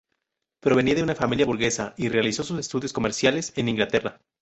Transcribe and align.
Provenía 0.63 0.95
de 0.95 1.03
una 1.03 1.13
familia 1.13 1.45
burguesa 1.45 1.93
y 1.95 2.09
realizó 2.09 2.41
sus 2.41 2.57
estudios 2.59 2.91
comerciales 2.91 3.53
en 3.55 3.69
Inglaterra. 3.69 4.19